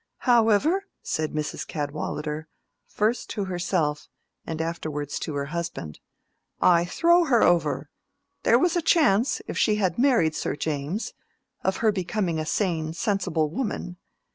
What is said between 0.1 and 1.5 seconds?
"However," said